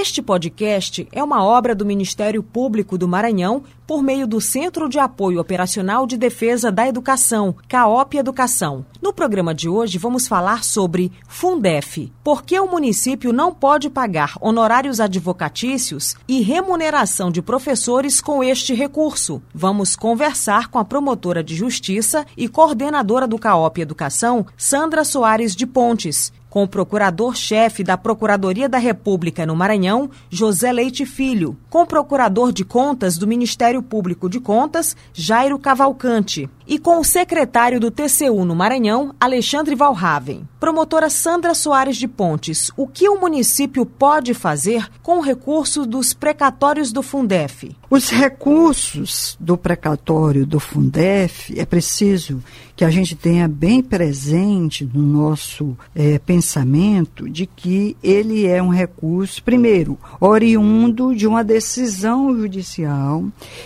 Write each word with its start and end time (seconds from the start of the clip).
Este 0.00 0.22
podcast 0.22 1.08
é 1.10 1.24
uma 1.24 1.42
obra 1.42 1.74
do 1.74 1.84
Ministério 1.84 2.40
Público 2.40 2.96
do 2.96 3.08
Maranhão 3.08 3.64
por 3.84 4.00
meio 4.00 4.28
do 4.28 4.40
Centro 4.40 4.88
de 4.88 4.96
Apoio 4.96 5.40
Operacional 5.40 6.06
de 6.06 6.16
Defesa 6.16 6.70
da 6.70 6.86
Educação, 6.86 7.56
CAOP 7.66 8.16
Educação. 8.16 8.86
No 9.02 9.12
programa 9.12 9.52
de 9.52 9.68
hoje 9.68 9.98
vamos 9.98 10.28
falar 10.28 10.62
sobre 10.62 11.10
Fundef. 11.26 12.12
Por 12.22 12.44
que 12.44 12.60
o 12.60 12.70
município 12.70 13.32
não 13.32 13.52
pode 13.52 13.90
pagar 13.90 14.34
honorários 14.40 15.00
advocatícios 15.00 16.14
e 16.28 16.42
remuneração 16.42 17.28
de 17.28 17.42
professores 17.42 18.20
com 18.20 18.44
este 18.44 18.74
recurso? 18.74 19.42
Vamos 19.52 19.96
conversar 19.96 20.68
com 20.68 20.78
a 20.78 20.84
promotora 20.84 21.42
de 21.42 21.56
justiça 21.56 22.24
e 22.36 22.46
coordenadora 22.46 23.26
do 23.26 23.36
CAOP 23.36 23.80
Educação, 23.80 24.46
Sandra 24.56 25.02
Soares 25.02 25.56
de 25.56 25.66
Pontes 25.66 26.32
com 26.50 26.62
o 26.62 26.68
procurador-chefe 26.68 27.84
da 27.84 27.96
Procuradoria 27.96 28.68
da 28.68 28.78
República 28.78 29.46
no 29.46 29.54
Maranhão, 29.54 30.10
José 30.30 30.72
Leite 30.72 31.04
Filho, 31.04 31.56
com 31.68 31.82
o 31.82 31.86
procurador 31.86 32.52
de 32.52 32.64
contas 32.64 33.18
do 33.18 33.26
Ministério 33.26 33.82
Público 33.82 34.28
de 34.28 34.40
Contas, 34.40 34.96
Jairo 35.12 35.58
Cavalcante, 35.58 36.48
e 36.68 36.78
com 36.78 37.00
o 37.00 37.04
secretário 37.04 37.80
do 37.80 37.90
TCU 37.90 38.44
no 38.44 38.54
Maranhão, 38.54 39.14
Alexandre 39.18 39.74
Valraven. 39.74 40.46
Promotora 40.60 41.08
Sandra 41.08 41.54
Soares 41.54 41.96
de 41.96 42.06
Pontes, 42.06 42.70
o 42.76 42.86
que 42.86 43.08
o 43.08 43.18
município 43.18 43.86
pode 43.86 44.34
fazer 44.34 44.86
com 45.02 45.18
o 45.18 45.22
recurso 45.22 45.86
dos 45.86 46.12
precatórios 46.12 46.92
do 46.92 47.02
Fundef? 47.02 47.74
Os 47.88 48.10
recursos 48.10 49.36
do 49.40 49.56
precatório 49.56 50.44
do 50.44 50.60
Fundef 50.60 51.58
é 51.58 51.64
preciso 51.64 52.42
que 52.76 52.84
a 52.84 52.90
gente 52.90 53.16
tenha 53.16 53.48
bem 53.48 53.82
presente 53.82 54.88
no 54.92 55.02
nosso 55.02 55.76
é, 55.94 56.18
pensamento 56.18 57.28
de 57.28 57.44
que 57.44 57.96
ele 58.02 58.46
é 58.46 58.62
um 58.62 58.68
recurso, 58.68 59.42
primeiro, 59.42 59.98
oriundo 60.20 61.14
de 61.14 61.26
uma 61.26 61.42
decisão 61.42 62.36
judicial 62.36 63.24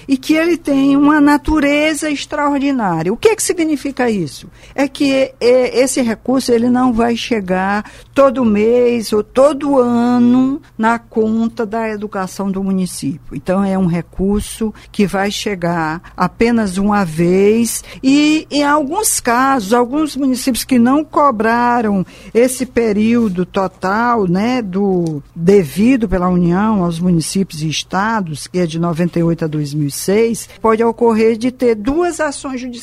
e 0.08 0.16
que 0.16 0.32
ele 0.32 0.56
tem 0.56 0.96
uma 0.96 1.20
natureza 1.20 2.10
extraordinária. 2.10 2.91
O 3.10 3.16
que, 3.16 3.28
é 3.28 3.36
que 3.36 3.42
significa 3.42 4.10
isso? 4.10 4.48
É 4.74 4.86
que 4.88 5.32
é, 5.40 5.80
esse 5.80 6.00
recurso 6.00 6.52
ele 6.52 6.68
não 6.68 6.92
vai 6.92 7.16
chegar 7.16 7.90
todo 8.14 8.44
mês 8.44 9.12
ou 9.12 9.22
todo 9.22 9.78
ano 9.78 10.60
na 10.76 10.98
conta 10.98 11.66
da 11.66 11.88
educação 11.88 12.50
do 12.50 12.62
município. 12.62 13.34
Então 13.34 13.64
é 13.64 13.76
um 13.76 13.86
recurso 13.86 14.72
que 14.90 15.06
vai 15.06 15.30
chegar 15.30 16.12
apenas 16.16 16.78
uma 16.78 17.04
vez 17.04 17.82
e 18.02 18.46
em 18.50 18.62
alguns 18.62 19.02
alguns 19.02 19.20
casos, 19.20 19.72
alguns 19.72 20.16
municípios 20.16 20.64
que 20.64 20.78
não 20.78 21.04
cobraram 21.04 22.04
esse 22.34 22.66
período 22.66 23.46
total, 23.46 24.28
né, 24.28 24.60
do 24.60 25.22
devido 25.34 26.08
pela 26.08 26.28
União 26.28 26.84
aos 26.84 27.00
municípios 27.00 27.62
e 27.62 27.68
estados, 27.68 28.46
que 28.46 28.58
é 28.58 28.66
de 28.66 28.78
98 28.78 29.44
a 29.44 29.48
2006, 29.48 30.48
pode 30.60 30.84
ocorrer 30.84 31.36
de 31.36 31.50
ter 31.50 31.74
duas 31.74 32.20
ações 32.20 32.60
judiciais, 32.60 32.81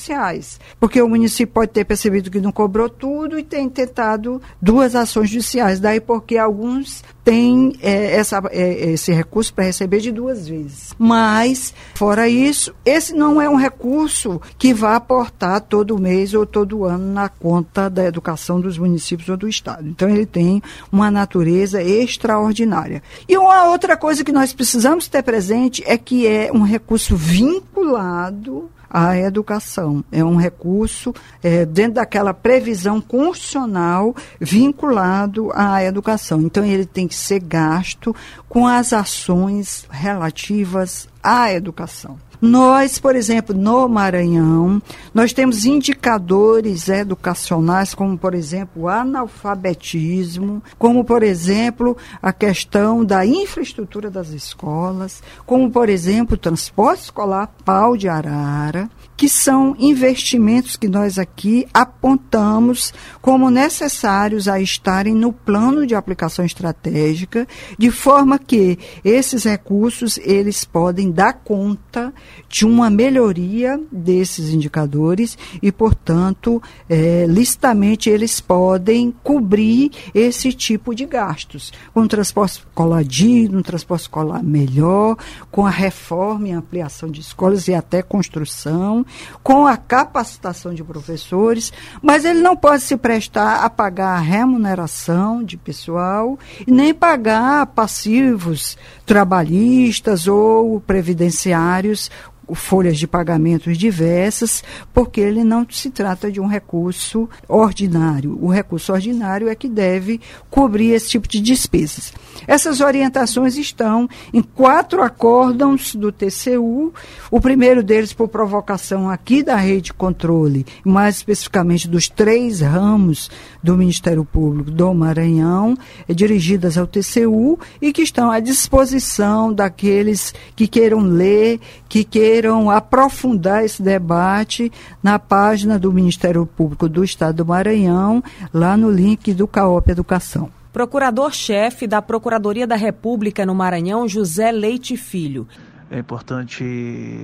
porque 0.80 1.02
o 1.02 1.10
município 1.10 1.54
pode 1.54 1.72
ter 1.72 1.86
percebido 1.86 2.32
que 2.32 2.40
não 2.40 2.52
cobrou 2.52 2.90
tudo 2.90 3.38
e 3.38 3.44
tem 3.44 3.68
tentado 3.70 4.42
duas 4.62 4.96
ações 4.96 5.30
judiciais. 5.30 5.80
Daí 5.80 6.00
porque 6.00 6.38
alguns 6.38 7.04
têm 7.30 7.78
é, 7.82 8.16
essa, 8.16 8.42
é, 8.50 8.92
esse 8.92 9.12
recurso 9.12 9.54
para 9.54 9.66
receber 9.66 10.00
de 10.00 10.12
duas 10.12 10.48
vezes. 10.48 10.96
Mas, 10.98 11.74
fora 11.94 12.28
isso, 12.28 12.74
esse 12.84 13.14
não 13.14 13.40
é 13.40 13.48
um 13.48 13.56
recurso 13.56 14.42
que 14.58 14.74
vai 14.74 14.96
aportar 14.96 15.62
todo 15.62 16.00
mês 16.00 16.34
ou 16.34 16.44
todo 16.46 16.86
ano 16.86 17.14
na 17.14 17.30
conta 17.30 17.88
da 17.88 18.04
educação 18.04 18.60
dos 18.60 18.80
municípios 18.80 19.30
ou 19.30 19.38
do 19.38 19.48
Estado. 19.48 19.88
Então, 19.88 20.10
ele 20.10 20.26
tem 20.26 20.60
uma 20.92 21.12
natureza 21.12 21.84
extraordinária. 21.84 23.04
E 23.28 23.38
uma 23.38 23.66
outra 23.66 23.96
coisa 23.96 24.24
que 24.24 24.32
nós 24.32 24.52
precisamos 24.52 25.08
ter 25.08 25.22
presente 25.22 25.84
é 25.86 26.00
que 26.00 26.26
é 26.26 26.52
um 26.52 26.64
recurso 26.64 27.16
vinculado 27.16 28.72
à 28.90 29.18
educação. 29.18 30.04
É 30.12 30.24
um 30.24 30.36
recurso 30.36 31.14
é, 31.44 31.66
dentro 31.66 31.96
daquela 31.96 32.34
previsão 32.34 33.00
constitucional 33.00 34.16
vinculado 34.40 35.52
à 35.54 35.84
educação. 35.84 36.42
Então, 36.42 36.66
ele 36.66 36.86
tem 36.86 37.08
que 37.08 37.16
ser 37.16 37.40
gasto 37.40 38.16
com 38.48 38.66
as 38.66 38.94
ações 38.94 39.86
relativas 39.90 41.08
à 41.22 41.54
educação. 41.54 42.18
Nós, 42.42 42.98
por 42.98 43.18
exemplo, 43.18 43.54
no 43.54 43.90
Maranhão, 43.90 44.82
nós 45.14 45.34
temos 45.34 45.66
indicadores 45.66 46.88
educacionais, 46.88 47.94
como, 47.94 48.18
por 48.18 48.34
exemplo, 48.34 48.84
o 48.84 48.88
analfabetismo, 48.88 50.64
como, 50.78 51.04
por 51.04 51.22
exemplo, 51.22 51.98
a 52.22 52.32
questão 52.32 53.04
da 53.04 53.26
infraestrutura 53.26 54.10
das 54.10 54.30
escolas, 54.30 55.22
como, 55.46 55.70
por 55.70 55.90
exemplo, 55.90 56.36
o 56.36 56.40
transporte 56.40 57.04
escolar 57.04 57.54
pau 57.66 57.98
de 57.98 58.08
arara, 58.08 58.90
que 59.20 59.28
são 59.28 59.76
investimentos 59.78 60.78
que 60.78 60.88
nós 60.88 61.20
aqui 61.20 61.68
apontamos 61.74 62.94
como 63.22 63.50
necessários 63.50 64.48
a 64.48 64.62
estarem 64.62 65.14
no 65.14 65.34
plano 65.34 65.86
de 65.86 65.94
aplicação 65.94 66.46
estratégica, 66.46 67.46
de 67.78 67.92
forma 67.92 68.40
que 68.40 68.80
esses 69.04 69.44
recursos 69.44 70.18
eles 70.20 70.64
podem 70.64 71.12
dar 71.12 71.34
conta 71.34 72.14
de 72.48 72.66
uma 72.66 72.90
melhoria 72.90 73.78
desses 73.92 74.54
indicadores 74.54 75.38
e, 75.62 75.70
portanto, 75.70 76.64
é, 76.88 77.26
licitamente 77.28 78.10
eles 78.10 78.40
podem 78.40 79.14
cobrir 79.22 79.92
esse 80.16 80.54
tipo 80.54 80.96
de 80.96 81.06
gastos, 81.06 81.74
com 81.94 82.04
o 82.04 82.08
transporte 82.08 82.60
escolar 82.60 83.04
digno, 83.04 83.60
um 83.60 83.64
transporte 83.64 84.04
escolar 84.04 84.42
melhor, 84.42 85.18
com 85.52 85.66
a 85.66 85.70
reforma 85.70 86.48
e 86.48 86.52
ampliação 86.54 87.12
de 87.12 87.20
escolas 87.20 87.68
e 87.68 87.74
até 87.74 88.02
construção, 88.02 89.06
com 89.44 89.66
a 89.66 89.78
capacitação 89.78 90.74
de 90.74 90.84
professores, 90.84 91.72
mas 92.02 92.26
ele 92.26 92.40
não 92.40 92.56
pode 92.56 92.84
se 92.84 92.98
prestar 92.98 93.64
a 93.64 93.70
pagar 93.70 94.18
a 94.18 94.20
remuneração 94.20 95.44
de 95.44 95.58
pessoal 95.58 96.38
e 96.66 96.72
nem 96.72 96.94
pagar 96.94 97.66
passivos 97.68 98.78
trabalhistas 99.06 100.28
ou 100.28 100.80
previdenciários 100.82 102.10
folhas 102.56 102.98
de 102.98 103.08
pagamentos 103.08 103.78
diversas, 103.78 104.64
porque 104.94 105.20
ele 105.22 105.44
não 105.44 105.66
se 105.70 105.90
trata 105.90 106.32
de 106.32 106.40
um 106.40 106.48
recurso 106.48 107.30
ordinário. 107.48 108.38
O 108.42 108.48
recurso 108.48 108.94
ordinário 108.94 109.48
é 109.50 109.56
que 109.56 109.68
deve 109.68 110.20
cobrir 110.50 110.92
esse 110.92 111.10
tipo 111.10 111.28
de 111.28 111.40
despesas. 111.40 112.14
Essas 112.48 112.82
orientações 112.82 113.58
estão 113.58 114.08
em 114.34 114.42
quatro 114.42 115.02
acórdãos 115.02 115.94
do 115.96 116.12
TCU, 116.12 116.94
o 117.30 117.42
primeiro 117.42 117.84
deles 117.84 118.14
por 118.14 118.28
provocação 118.28 119.10
aqui 119.10 119.44
da 119.44 119.56
rede 119.56 119.90
de 119.90 119.94
controle, 119.94 120.66
mais 120.84 121.18
especificamente 121.18 121.88
dos 121.88 122.08
três 122.08 122.62
ramos 122.62 123.30
do 123.62 123.78
Ministério 123.78 124.26
Público 124.26 124.72
do 124.72 124.94
Maranhão, 124.94 125.78
é 126.08 126.14
dirigidas 126.14 126.78
ao 126.78 126.88
TCU 126.88 127.60
e 127.82 127.92
que 127.92 128.02
estão 128.02 128.32
à 128.32 128.40
disposição 128.40 129.54
daqueles 129.54 130.34
que 130.56 130.68
queiram 130.68 131.00
ler, 131.00 131.60
que 131.88 132.04
queiram 132.04 132.39
aprofundar 132.70 133.64
esse 133.64 133.82
debate 133.82 134.72
na 135.04 135.20
página 135.20 135.78
do 135.78 135.92
Ministério 135.92 136.46
Público 136.46 136.88
do 136.88 137.04
Estado 137.04 137.38
do 137.38 137.46
Maranhão, 137.46 138.24
lá 138.54 138.78
no 138.78 138.90
link 138.90 139.34
do 139.34 139.48
CAOP 139.48 139.92
Educação. 139.92 140.50
Procurador-chefe 140.72 141.88
da 141.88 142.02
Procuradoria 142.02 142.68
da 142.68 142.76
República 142.76 143.46
no 143.46 143.56
Maranhão, 143.56 144.08
José 144.08 144.52
Leite 144.52 144.96
Filho. 144.96 145.48
É 145.92 145.98
importante 146.00 146.64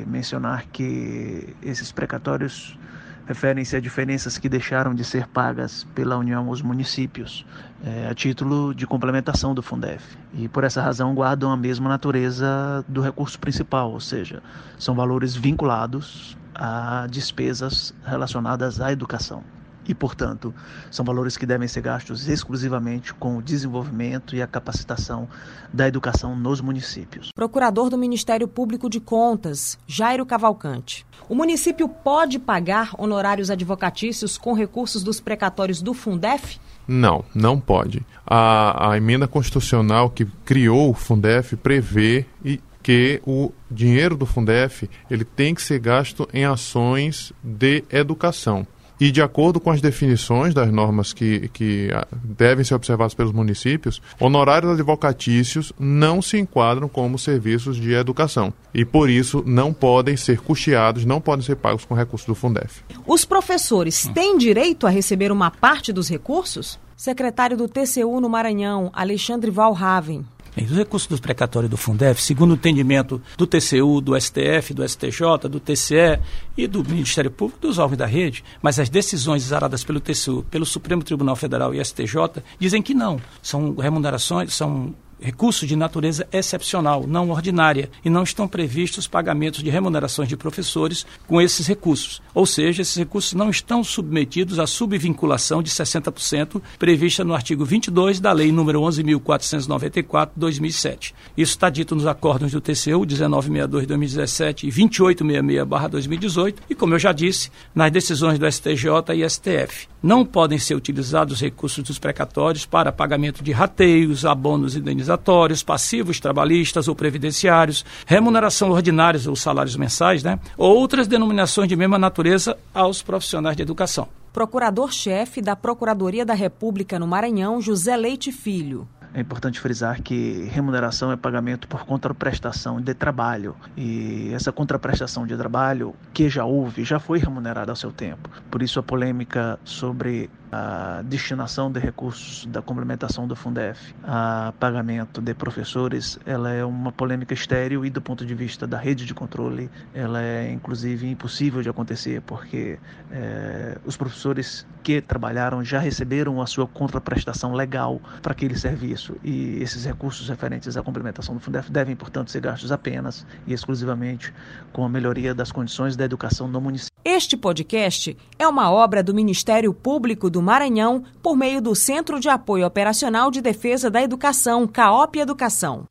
mencionar 0.08 0.66
que 0.72 1.56
esses 1.62 1.92
precatórios 1.92 2.78
referem-se 3.26 3.76
a 3.76 3.80
diferenças 3.80 4.38
que 4.38 4.48
deixaram 4.48 4.94
de 4.94 5.04
ser 5.04 5.28
pagas 5.28 5.86
pela 5.96 6.18
União 6.18 6.48
aos 6.48 6.62
municípios, 6.62 7.46
é, 7.84 8.08
a 8.08 8.14
título 8.14 8.74
de 8.74 8.86
complementação 8.86 9.54
do 9.54 9.62
Fundef. 9.62 10.04
E 10.34 10.48
por 10.48 10.64
essa 10.64 10.82
razão 10.82 11.14
guardam 11.14 11.52
a 11.52 11.58
mesma 11.58 11.90
natureza 11.90 12.86
do 12.88 13.02
recurso 13.02 13.40
principal, 13.40 13.92
ou 13.92 14.00
seja, 14.00 14.42
são 14.78 14.96
valores 14.96 15.36
vinculados 15.36 16.38
a 16.54 17.08
despesas 17.10 17.94
relacionadas 18.06 18.80
à 18.80 18.92
educação 18.92 19.44
e, 19.88 19.94
portanto, 19.94 20.54
são 20.92 21.06
valores 21.06 21.38
que 21.38 21.46
devem 21.46 21.68
ser 21.68 21.82
gastos 21.82 22.28
exclusivamente 22.28 23.14
com 23.14 23.38
o 23.38 23.42
desenvolvimento 23.42 24.36
e 24.36 24.42
a 24.42 24.48
capacitação 24.48 25.28
da 25.74 25.88
educação 25.88 26.36
nos 26.36 26.62
municípios. 26.62 27.30
Procurador 27.36 27.90
do 27.90 27.98
Ministério 27.98 28.48
Público 28.48 28.90
de 28.90 29.00
Contas, 29.00 29.78
Jairo 29.88 30.26
Cavalcante. 30.26 31.06
O 31.28 31.36
município 31.36 31.88
pode 31.88 32.40
pagar 32.40 32.92
honorários 32.98 33.50
advocatícios 33.50 34.38
com 34.38 34.54
recursos 34.54 35.04
dos 35.04 35.20
precatórios 35.20 35.82
do 35.82 35.94
Fundef? 35.94 36.60
Não, 36.88 37.26
não 37.34 37.60
pode. 37.60 38.06
A, 38.26 38.92
a 38.92 38.98
emenda 38.98 39.28
constitucional 39.28 40.10
que 40.10 40.26
criou 40.46 40.92
o 40.92 40.94
Fundef 40.94 41.56
prevê 41.56 42.26
e 42.44 42.62
que 42.84 43.20
o 43.26 43.52
dinheiro 43.70 44.16
do 44.16 44.28
Fundef 44.28 44.88
ele 45.10 45.26
tem 45.26 45.56
que 45.56 45.62
ser 45.64 45.80
gasto 45.80 46.30
em 46.32 46.46
ações 46.46 47.34
de 47.44 47.84
educação. 47.90 48.68
E 49.00 49.12
de 49.12 49.22
acordo 49.22 49.60
com 49.60 49.72
as 49.72 49.82
definições 49.82 50.54
das 50.54 50.72
normas 50.72 51.14
que, 51.14 51.50
que 51.50 51.90
ah, 51.94 52.08
devem 52.24 52.64
ser 52.64 52.76
observadas 52.76 53.14
pelos 53.14 53.32
municípios, 53.32 54.02
honorários 54.20 54.72
advocatícios 54.72 55.74
não 55.80 56.22
se 56.22 56.38
enquadram 56.38 56.88
como 56.88 57.18
serviços 57.20 57.78
de 57.78 57.94
educação 57.94 58.54
e, 58.74 58.86
por 58.86 59.10
isso, 59.10 59.44
não 59.46 59.74
podem 59.74 60.18
ser 60.18 60.40
custeados, 60.40 61.06
não 61.06 61.22
podem 61.22 61.46
ser 61.46 61.56
pagos 61.56 61.86
com 61.86 61.94
recursos 61.94 62.28
do 62.28 62.36
Fundef. 62.36 62.82
Os 63.06 63.26
professores 63.26 64.10
têm 64.14 64.38
direito 64.38 64.88
a 64.88 64.90
receber 64.90 65.32
uma 65.32 65.52
parte 65.52 65.92
dos 65.92 66.10
recursos? 66.10 66.80
Secretário 66.96 67.58
do 67.58 67.68
TCU 67.68 68.22
no 68.22 68.30
Maranhão, 68.30 68.90
Alexandre 68.94 69.52
Valraven. 69.52 70.26
Bem, 70.56 70.66
os 70.66 70.78
recursos 70.78 71.10
do 71.10 71.22
precatório 71.22 71.68
do 71.68 71.76
Fundef, 71.76 72.22
segundo 72.22 72.52
o 72.52 72.54
entendimento 72.54 73.22
do 73.38 73.46
TCU, 73.46 74.00
do 74.00 74.20
STF, 74.20 74.74
do 74.74 74.88
STJ, 74.88 75.50
do 75.50 75.60
TCE 75.60 76.18
e 76.56 76.66
do 76.66 76.82
Ministério 76.82 77.30
Público, 77.30 77.60
dos 77.60 77.78
órgãos 77.78 77.98
da 77.98 78.06
rede, 78.06 78.42
mas 78.62 78.80
as 78.80 78.88
decisões 78.88 79.44
exaradas 79.44 79.84
pelo 79.84 80.00
TCU, 80.00 80.46
pelo 80.50 80.66
Supremo 80.66 81.04
Tribunal 81.04 81.36
Federal 81.36 81.76
e 81.76 81.84
STJ 81.84 82.42
dizem 82.58 82.82
que 82.82 82.94
não. 82.94 83.20
São 83.42 83.76
remunerações, 83.76 84.54
são 84.54 84.96
recursos 85.20 85.68
de 85.68 85.76
natureza 85.76 86.26
excepcional, 86.32 87.06
não 87.08 87.30
ordinária, 87.30 87.90
e 88.04 88.10
não 88.10 88.24
estão 88.24 88.48
previstos 88.48 89.08
pagamentos 89.08 89.62
de 89.64 89.70
remunerações 89.70 90.30
de 90.30 90.38
professores 90.38 91.06
com 91.28 91.42
esses 91.42 91.68
recursos. 91.68 92.22
Ou 92.34 92.46
seja, 92.46 92.82
esses 92.82 92.96
recursos 92.96 93.34
não 93.34 93.50
estão 93.50 93.84
submetidos 93.84 94.60
à 94.60 94.68
subvinculação 94.68 95.64
de 95.64 95.72
60% 95.72 96.62
prevista 96.78 97.24
no 97.24 97.34
artigo 97.34 97.64
22 97.64 98.20
da 98.20 98.32
Lei 98.32 98.52
nº 98.52 98.76
11.494/2007. 98.76 101.14
Isso 101.38 101.54
está 101.54 101.70
dito 101.70 101.96
nos 101.96 102.06
acordos 102.06 102.52
do 102.52 102.62
TCU 102.62 103.06
1962/2017 103.06 104.68
e 104.68 104.72
2866/2018 104.72 106.56
e, 106.70 106.76
como 106.76 106.94
eu 106.94 107.00
já 107.00 107.12
disse, 107.12 107.50
nas 107.74 107.92
decisões 107.92 108.38
do 108.38 108.46
STJ 108.46 109.16
e 109.16 109.28
STF. 109.30 109.88
Não 110.04 110.26
podem 110.26 110.60
ser 110.60 110.76
utilizados 110.76 111.36
os 111.36 111.42
recursos 111.42 111.84
dos 111.84 111.98
precatórios 111.98 112.66
para 112.66 112.92
pagamento 112.92 113.44
de 113.44 113.52
rateios, 113.52 114.26
abonos 114.26 114.76
indenizatórios 114.76 115.05
indenizatórios, 115.06 115.64
passivos 115.64 116.20
trabalhistas 116.20 116.88
ou 116.88 116.96
previdenciários, 116.96 117.86
remuneração 118.06 118.72
ordinárias 118.72 119.28
ou 119.28 119.36
salários 119.36 119.76
mensais, 119.76 120.24
né? 120.24 120.40
ou 120.58 120.76
outras 120.76 121.08
denominações 121.08 121.70
de 121.70 121.76
mesma 121.76 121.98
natureza 121.98 122.58
aos 122.74 123.02
profissionais 123.02 123.56
de 123.56 123.62
educação. 123.62 124.08
Procurador-chefe 124.34 125.42
da 125.42 125.56
Procuradoria 125.56 126.26
da 126.26 126.34
República 126.34 127.00
no 127.00 127.08
Maranhão, 127.08 127.62
José 127.62 127.96
Leite 127.96 128.32
Filho. 128.32 128.88
É 129.14 129.22
importante 129.22 129.62
frisar 129.62 130.02
que 130.02 130.44
remuneração 130.52 131.10
é 131.10 131.16
pagamento 131.16 131.70
por 131.70 131.86
contraprestação 131.86 132.82
de 132.82 132.94
trabalho. 132.94 133.56
E 133.78 134.30
essa 134.34 134.52
contraprestação 134.52 135.26
de 135.26 135.38
trabalho, 135.38 135.96
que 136.14 136.28
já 136.28 136.44
houve, 136.44 136.84
já 136.84 137.00
foi 137.00 137.18
remunerada 137.18 137.72
ao 137.72 137.78
seu 137.78 137.94
tempo. 137.94 138.30
Por 138.52 138.62
isso 138.62 138.78
a 138.78 138.84
polêmica 138.84 139.58
sobre 139.64 140.30
a 140.52 141.02
destinação 141.04 141.72
de 141.72 141.80
recursos 141.80 142.46
da 142.46 142.62
complementação 142.62 143.28
do 143.28 143.36
Fundef 143.36 143.94
a 144.04 144.54
pagamento 144.60 145.22
de 145.22 145.34
professores, 145.34 146.20
ela 146.26 146.52
é 146.52 146.64
uma 146.64 146.92
polêmica 146.92 147.34
estéril 147.34 147.86
e 147.86 147.90
do 147.90 148.02
ponto 148.02 148.26
de 148.26 148.36
vista 148.36 148.66
da 148.68 148.78
rede 148.78 149.06
de 149.06 149.14
controle, 149.14 149.70
ela 149.94 150.22
é 150.22 150.52
inclusive 150.52 151.10
impossível 151.10 151.62
de 151.62 151.70
acontecer, 151.70 152.22
porque 152.22 152.80
é, 153.12 153.78
os 153.86 153.98
professores 153.98 154.66
que 154.84 155.02
trabalharam 155.02 155.64
já 155.64 155.80
receberam 155.80 156.42
a 156.42 156.48
sua 156.48 156.68
contraprestação 156.68 157.54
legal 157.54 158.00
para 158.22 158.32
aquele 158.32 158.58
serviço 158.58 159.16
e 159.24 159.62
esses 159.62 159.86
recursos 159.86 160.30
referentes 160.30 160.78
à 160.78 160.84
complementação 160.84 161.36
do 161.36 161.42
Fundef 161.42 161.72
devem, 161.72 161.96
portanto, 161.96 162.32
ser 162.32 162.42
gastos 162.42 162.72
apenas 162.72 163.26
e 163.48 163.54
exclusivamente 163.54 164.34
com 164.72 164.86
a 164.86 164.90
melhoria 164.90 165.34
das 165.34 165.52
condições 165.52 165.96
da 165.96 166.06
educação 166.06 166.48
no 166.48 166.62
município. 166.62 166.95
Este 167.08 167.38
podcast 167.38 168.18
é 168.40 168.48
uma 168.48 168.72
obra 168.72 169.04
do 169.04 169.14
Ministério 169.14 169.72
Público 169.72 170.28
do 170.28 170.42
Maranhão 170.42 171.04
por 171.22 171.38
meio 171.38 171.62
do 171.62 171.76
Centro 171.76 172.20
de 172.20 172.30
Apoio 172.30 172.66
Operacional 172.66 173.30
de 173.30 173.42
Defesa 173.42 173.92
da 173.92 174.02
Educação, 174.02 174.66
CAOP 174.66 175.20
Educação. 175.20 175.86